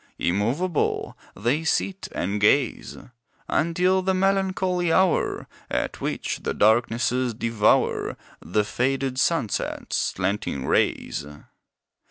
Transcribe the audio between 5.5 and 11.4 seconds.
At which the darknesses devour The faded sunset's slanting rays.